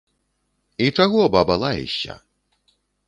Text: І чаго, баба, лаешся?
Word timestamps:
І 0.85 0.87
чаго, 0.99 1.25
баба, 1.35 1.59
лаешся? 1.65 2.17